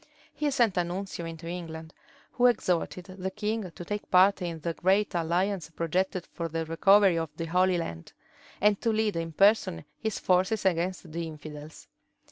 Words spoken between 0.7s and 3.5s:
a nuncio into England, who exhorted the